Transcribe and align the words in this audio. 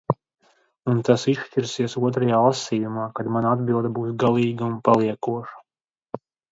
Un 0.93 1.01
tas 1.09 1.25
izšķirsies 1.33 1.95
otrajā 2.11 2.41
lasījumā, 2.47 3.07
kad 3.19 3.33
mana 3.37 3.55
atbilde 3.59 3.95
būs 4.01 4.19
galīga 4.27 4.69
un 4.73 4.79
paliekoša. 4.89 6.23